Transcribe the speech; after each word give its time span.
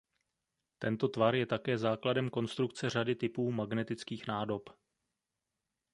Tento 0.79 1.09
tvar 1.09 1.35
je 1.35 1.45
také 1.45 1.77
základem 1.77 2.29
konstrukce 2.29 2.89
řady 2.89 3.15
typů 3.15 3.51
magnetických 3.51 4.27
nádob. 4.27 4.69